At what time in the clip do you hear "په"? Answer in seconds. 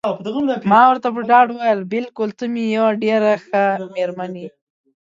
1.15-1.21